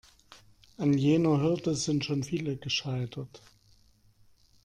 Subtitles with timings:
[0.77, 3.39] An jener Hürde sind schon viele gescheitert.